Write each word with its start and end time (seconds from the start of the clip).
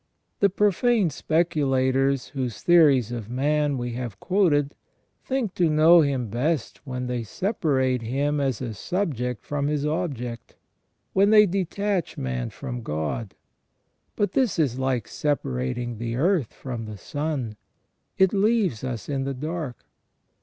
The 0.39 0.49
profane 0.49 1.11
speculators, 1.11 2.29
whose 2.29 2.63
theories 2.63 3.11
of 3.11 3.29
man 3.29 3.77
we 3.77 3.91
have 3.91 4.19
quoted, 4.19 4.73
think 5.23 5.53
to 5.53 5.69
know 5.69 6.01
him 6.01 6.27
best 6.29 6.79
when 6.87 7.05
they 7.05 7.21
separate 7.21 8.01
him 8.01 8.39
as 8.39 8.63
a 8.63 8.73
subject 8.73 9.43
from 9.45 9.67
his 9.67 9.85
object, 9.85 10.55
when 11.13 11.29
they 11.29 11.45
detach 11.45 12.17
man 12.17 12.49
from 12.49 12.81
God; 12.81 13.35
but 14.15 14.31
this 14.31 14.57
is 14.57 14.79
like 14.79 15.07
separating 15.07 15.99
the 15.99 16.15
earth 16.15 16.51
from 16.51 16.85
the 16.85 16.97
sun, 16.97 17.55
it 18.17 18.33
leaves 18.33 18.83
us 18.83 19.07
in 19.07 19.23
the 19.23 19.35
dark. 19.35 19.85